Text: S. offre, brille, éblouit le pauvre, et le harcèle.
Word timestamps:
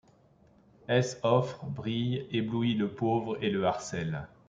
S. 0.89 1.19
offre, 1.21 1.63
brille, 1.67 2.25
éblouit 2.31 2.73
le 2.73 2.89
pauvre, 2.91 3.37
et 3.39 3.51
le 3.51 3.67
harcèle. 3.67 4.27